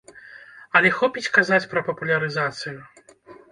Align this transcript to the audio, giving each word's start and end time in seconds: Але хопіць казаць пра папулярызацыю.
Але 0.79 0.91
хопіць 0.99 1.27
казаць 1.37 1.69
пра 1.75 1.85
папулярызацыю. 1.91 2.77